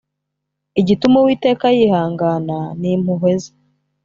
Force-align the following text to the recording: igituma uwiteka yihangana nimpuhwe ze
igituma 0.81 1.15
uwiteka 1.19 1.65
yihangana 1.77 2.57
nimpuhwe 2.79 3.31
ze 3.41 3.51